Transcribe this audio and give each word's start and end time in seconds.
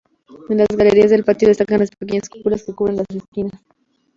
En 0.49 0.57
las 0.57 0.65
galerías 0.75 1.11
del 1.11 1.23
patio 1.23 1.47
destacan 1.47 1.77
las 1.77 1.91
pequeñas 1.91 2.27
cúpulas 2.27 2.63
que 2.63 2.73
cubren 2.73 2.95
las 2.95 3.05
esquinas. 3.15 3.61